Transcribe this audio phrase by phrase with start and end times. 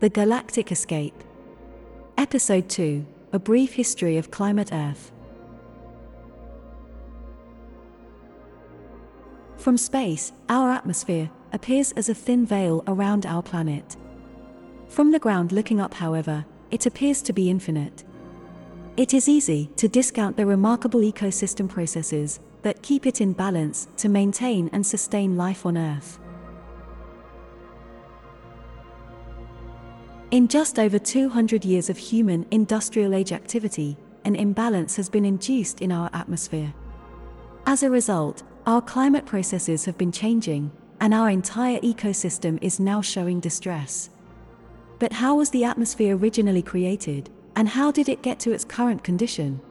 [0.00, 1.24] The Galactic Escape.
[2.16, 5.10] Episode 2 A Brief History of Climate Earth.
[9.56, 13.96] From space, our atmosphere appears as a thin veil around our planet.
[14.86, 18.04] From the ground looking up, however, it appears to be infinite.
[18.96, 24.08] It is easy to discount the remarkable ecosystem processes that keep it in balance to
[24.08, 26.20] maintain and sustain life on Earth.
[30.30, 33.96] In just over 200 years of human industrial age activity,
[34.26, 36.74] an imbalance has been induced in our atmosphere.
[37.64, 40.70] As a result, our climate processes have been changing,
[41.00, 44.10] and our entire ecosystem is now showing distress.
[44.98, 49.02] But how was the atmosphere originally created, and how did it get to its current
[49.02, 49.62] condition?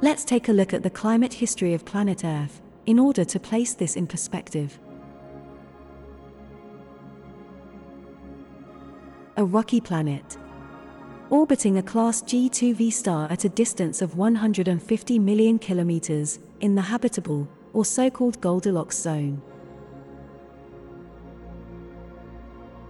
[0.00, 3.74] Let's take a look at the climate history of planet Earth in order to place
[3.74, 4.78] this in perspective.
[9.38, 10.38] A rocky planet.
[11.28, 17.46] Orbiting a Class G2V star at a distance of 150 million kilometers in the habitable,
[17.74, 19.42] or so called Goldilocks zone.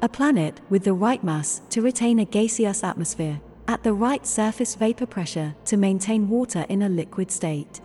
[0.03, 4.77] A planet with the right mass to retain a gaseous atmosphere, at the right surface
[4.77, 7.81] vapor pressure to maintain water in a liquid state.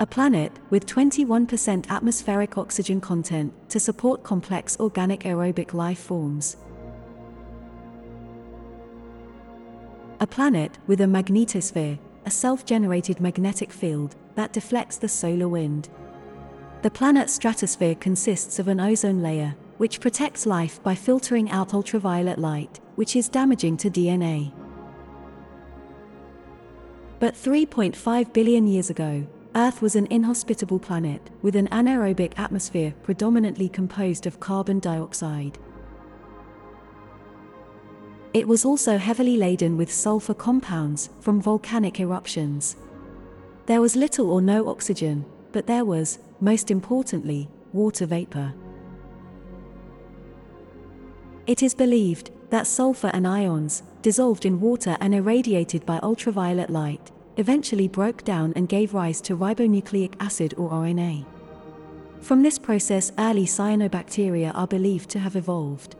[0.00, 6.56] A planet with 21% atmospheric oxygen content to support complex organic aerobic life forms.
[10.20, 15.88] A planet with a magnetosphere, a self generated magnetic field that deflects the solar wind.
[16.82, 22.38] The planet's stratosphere consists of an ozone layer, which protects life by filtering out ultraviolet
[22.38, 24.52] light, which is damaging to DNA.
[27.18, 29.26] But 3.5 billion years ago,
[29.58, 35.58] Earth was an inhospitable planet, with an anaerobic atmosphere predominantly composed of carbon dioxide.
[38.32, 42.76] It was also heavily laden with sulfur compounds from volcanic eruptions.
[43.66, 48.54] There was little or no oxygen, but there was, most importantly, water vapor.
[51.48, 57.10] It is believed that sulfur and ions, dissolved in water and irradiated by ultraviolet light,
[57.38, 61.24] eventually broke down and gave rise to ribonucleic acid or RNA.
[62.20, 65.94] From this process, early cyanobacteria are believed to have evolved.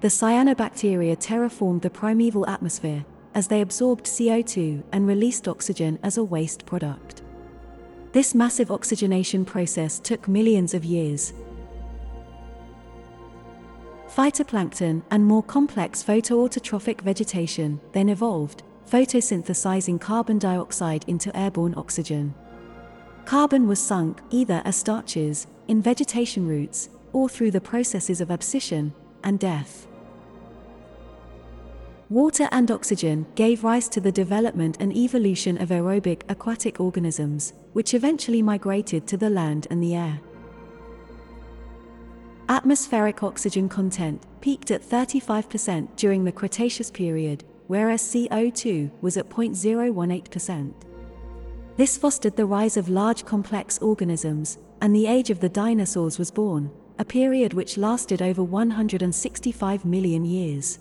[0.00, 6.24] The cyanobacteria terraformed the primeval atmosphere as they absorbed CO2 and released oxygen as a
[6.24, 7.22] waste product.
[8.12, 11.34] This massive oxygenation process took millions of years.
[14.08, 22.34] Phytoplankton and more complex photoautotrophic vegetation then evolved, photosynthesizing carbon dioxide into airborne oxygen.
[23.24, 28.92] Carbon was sunk either as starches, in vegetation roots, or through the processes of abscission
[29.24, 29.86] and death.
[32.08, 37.94] Water and oxygen gave rise to the development and evolution of aerobic aquatic organisms, which
[37.94, 40.20] eventually migrated to the land and the air.
[42.48, 50.72] Atmospheric oxygen content peaked at 35% during the Cretaceous period, whereas CO2 was at 0.018%.
[51.76, 56.30] This fostered the rise of large complex organisms, and the age of the dinosaurs was
[56.30, 60.78] born, a period which lasted over 165 million years.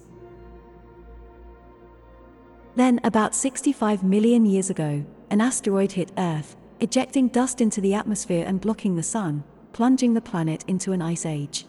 [2.76, 8.46] Then, about 65 million years ago, an asteroid hit Earth, ejecting dust into the atmosphere
[8.46, 11.66] and blocking the sun, plunging the planet into an ice age.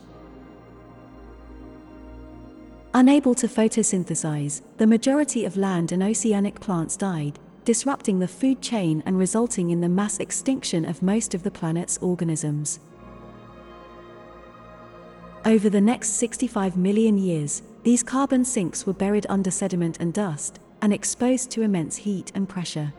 [2.96, 9.02] Unable to photosynthesize, the majority of land and oceanic plants died, disrupting the food chain
[9.04, 12.80] and resulting in the mass extinction of most of the planet's organisms.
[15.44, 20.58] Over the next 65 million years, these carbon sinks were buried under sediment and dust,
[20.80, 22.94] and exposed to immense heat and pressure.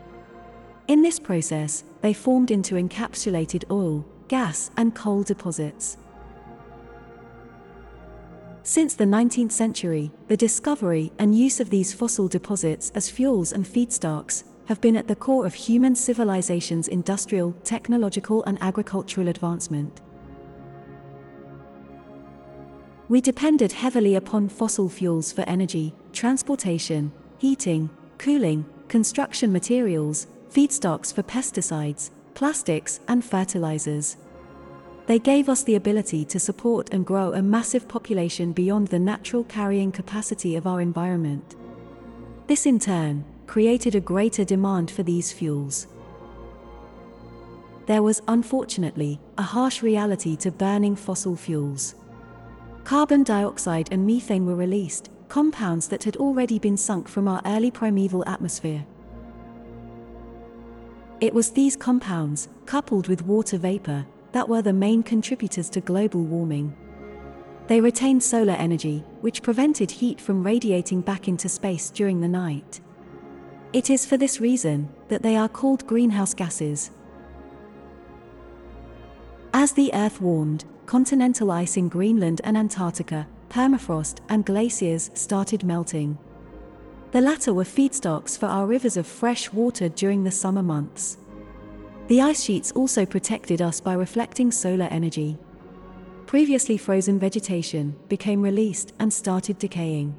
[0.86, 5.96] In this process, they formed into encapsulated oil, gas, and coal deposits.
[8.68, 13.64] Since the 19th century, the discovery and use of these fossil deposits as fuels and
[13.64, 20.02] feedstocks have been at the core of human civilization's industrial, technological, and agricultural advancement.
[23.08, 27.88] We depended heavily upon fossil fuels for energy, transportation, heating,
[28.18, 34.18] cooling, construction materials, feedstocks for pesticides, plastics, and fertilizers.
[35.08, 39.42] They gave us the ability to support and grow a massive population beyond the natural
[39.42, 41.56] carrying capacity of our environment.
[42.46, 45.86] This in turn created a greater demand for these fuels.
[47.86, 51.94] there was, unfortunately, a harsh reality to burning fossil fuels.
[52.84, 57.70] Carbon dioxide and methane were released, compounds that had already been sunk from our early
[57.70, 58.84] primeval atmosphere.
[61.22, 66.22] It was these compounds, coupled with water vapor, that were the main contributors to global
[66.22, 66.76] warming.
[67.66, 72.80] They retained solar energy, which prevented heat from radiating back into space during the night.
[73.72, 76.90] It is for this reason that they are called greenhouse gases.
[79.52, 86.16] As the Earth warmed, continental ice in Greenland and Antarctica, permafrost, and glaciers started melting.
[87.10, 91.18] The latter were feedstocks for our rivers of fresh water during the summer months.
[92.08, 95.36] The ice sheets also protected us by reflecting solar energy.
[96.24, 100.16] Previously frozen vegetation became released and started decaying.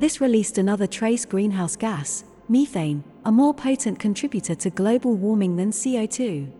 [0.00, 5.70] This released another trace greenhouse gas, methane, a more potent contributor to global warming than
[5.70, 6.50] CO2.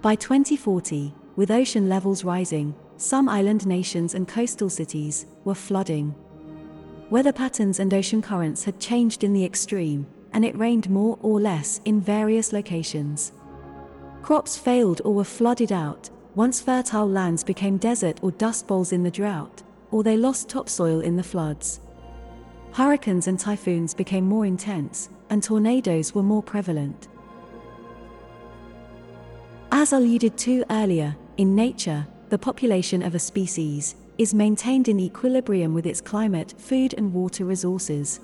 [0.00, 6.14] By 2040, with ocean levels rising, some island nations and coastal cities were flooding.
[7.10, 11.40] Weather patterns and ocean currents had changed in the extreme, and it rained more or
[11.40, 13.32] less in various locations.
[14.20, 19.02] Crops failed or were flooded out, once fertile lands became desert or dust bowls in
[19.02, 21.80] the drought, or they lost topsoil in the floods.
[22.72, 27.06] Hurricanes and typhoons became more intense, and tornadoes were more prevalent.
[29.70, 35.74] As alluded to earlier, in nature, the population of a species is maintained in equilibrium
[35.74, 38.20] with its climate, food, and water resources.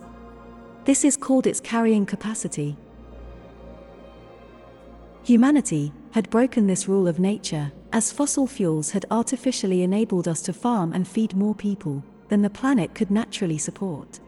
[0.85, 2.77] This is called its carrying capacity.
[5.25, 10.53] Humanity had broken this rule of nature, as fossil fuels had artificially enabled us to
[10.53, 14.21] farm and feed more people than the planet could naturally support.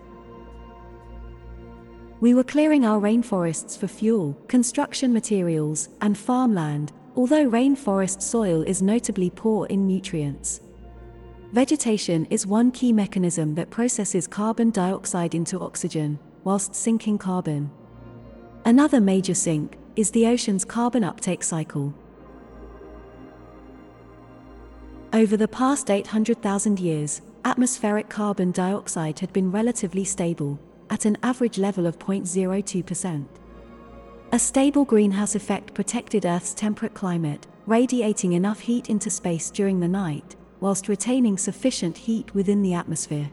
[2.21, 8.83] We were clearing our rainforests for fuel, construction materials, and farmland, although rainforest soil is
[8.83, 10.61] notably poor in nutrients.
[11.53, 17.71] Vegetation is one key mechanism that processes carbon dioxide into oxygen, whilst sinking carbon.
[18.65, 21.95] Another major sink is the ocean's carbon uptake cycle.
[25.13, 30.59] Over the past 800,000 years, atmospheric carbon dioxide had been relatively stable,
[30.89, 33.27] at an average level of 0.02%.
[34.33, 39.89] A stable greenhouse effect protected Earth's temperate climate, radiating enough heat into space during the
[39.89, 43.31] night, whilst retaining sufficient heat within the atmosphere.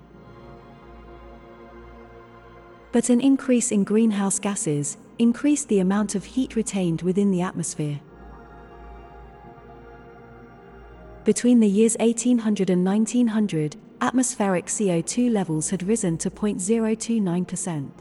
[2.91, 7.99] But an increase in greenhouse gases increased the amount of heat retained within the atmosphere.
[11.23, 17.91] Between the years 1800 and 1900, atmospheric CO2 levels had risen to 0.029%.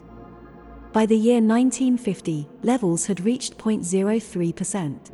[0.91, 5.11] By the year 1950, levels had reached 0.03%.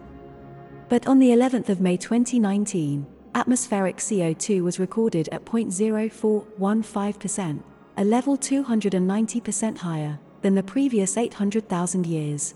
[0.88, 7.64] But on the 11th of May 2019, atmospheric CO2 was recorded at 0.0415%,
[7.98, 12.56] a level 290% higher than the previous 800,000 years.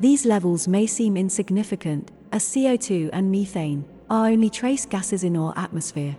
[0.00, 5.54] These levels may seem insignificant, as CO2 and methane are only trace gases in our
[5.56, 6.16] atmosphere.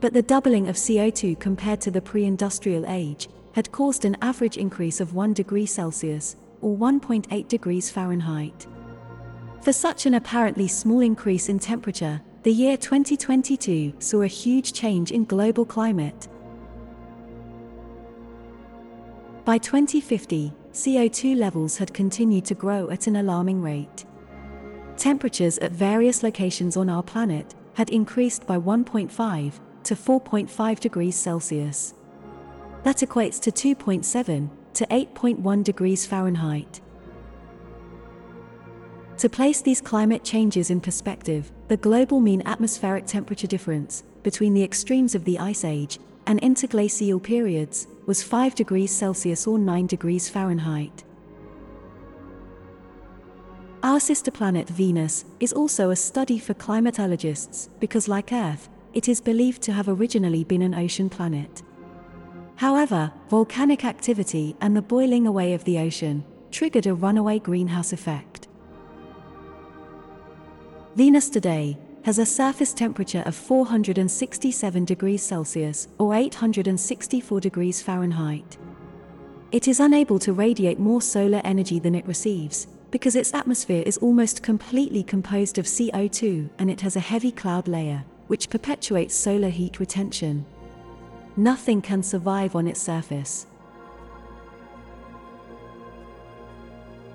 [0.00, 4.58] But the doubling of CO2 compared to the pre industrial age had caused an average
[4.58, 8.66] increase of 1 degree Celsius, or 1.8 degrees Fahrenheit.
[9.62, 15.10] For such an apparently small increase in temperature, the year 2022 saw a huge change
[15.10, 16.28] in global climate.
[19.46, 24.04] By 2050, CO2 levels had continued to grow at an alarming rate.
[24.98, 29.52] Temperatures at various locations on our planet had increased by 1.5
[29.84, 31.94] to 4.5 degrees Celsius.
[32.82, 36.82] That equates to 2.7 to 8.1 degrees Fahrenheit.
[39.18, 44.62] To place these climate changes in perspective, the global mean atmospheric temperature difference between the
[44.64, 50.28] extremes of the Ice Age and interglacial periods was 5 degrees Celsius or 9 degrees
[50.28, 51.04] Fahrenheit.
[53.84, 59.20] Our sister planet Venus is also a study for climatologists because, like Earth, it is
[59.20, 61.62] believed to have originally been an ocean planet.
[62.56, 68.33] However, volcanic activity and the boiling away of the ocean triggered a runaway greenhouse effect.
[70.96, 78.56] Venus today has a surface temperature of 467 degrees Celsius or 864 degrees Fahrenheit.
[79.50, 83.98] It is unable to radiate more solar energy than it receives because its atmosphere is
[83.98, 89.48] almost completely composed of CO2 and it has a heavy cloud layer, which perpetuates solar
[89.48, 90.46] heat retention.
[91.36, 93.48] Nothing can survive on its surface.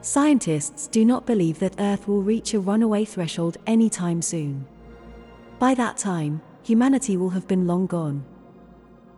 [0.09, 4.65] Scientists do not believe that Earth will reach a runaway threshold anytime soon.
[5.59, 8.25] By that time, humanity will have been long gone.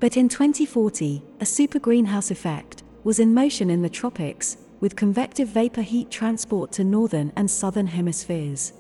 [0.02, 5.48] But in 2040, a super greenhouse effect was in motion in the tropics, with convective
[5.48, 8.74] vapor heat transport to northern and southern hemispheres.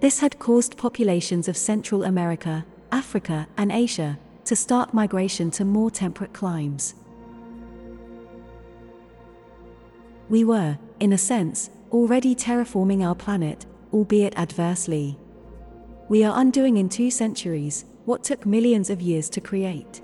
[0.00, 5.90] This had caused populations of Central America, Africa, and Asia to start migration to more
[5.90, 6.94] temperate climes.
[10.30, 15.18] We were, in a sense, already terraforming our planet, albeit adversely.
[16.08, 20.00] We are undoing in two centuries what took millions of years to create.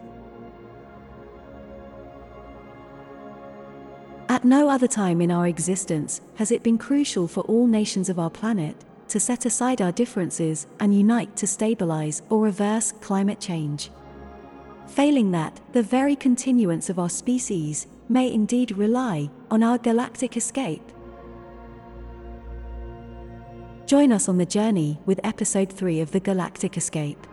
[4.28, 8.18] At no other time in our existence has it been crucial for all nations of
[8.18, 8.76] our planet
[9.08, 13.90] to set aside our differences and unite to stabilize or reverse climate change.
[14.94, 20.92] Failing that, the very continuance of our species may indeed rely on our galactic escape.
[23.86, 27.26] Join us on the journey with episode 3 of the Galactic Escape.